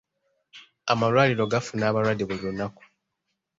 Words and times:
Amalwaliro 0.91 1.43
gafuna 1.53 1.83
abalwadde 1.87 2.23
buli 2.25 2.41
lunaku. 2.45 2.83